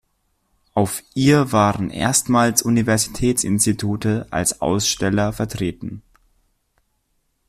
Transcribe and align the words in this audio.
Auf 0.73 1.03
ihr 1.13 1.51
waren 1.51 1.91
erstmals 1.91 2.63
Universitätsinstitute 2.63 4.25
als 4.31 4.59
Aussteller 4.59 5.31
vertreten. 5.31 6.01